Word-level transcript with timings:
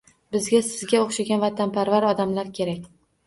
Bizga 0.35 0.61
sizga 0.67 1.01
o‘xshagan 1.01 1.43
vatanparvar 1.45 2.09
odamlar 2.13 2.51
kerak 2.61 2.89